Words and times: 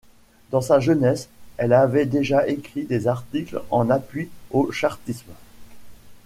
Dans 0.49 0.61
sa 0.61 0.79
jeunesse, 0.79 1.29
elle 1.57 1.73
avait 1.73 2.07
déjà 2.07 2.47
écrit 2.47 2.85
des 2.85 3.05
articles 3.07 3.61
en 3.69 3.91
appui 3.91 4.31
au 4.49 4.71
chartisme. 4.71 5.31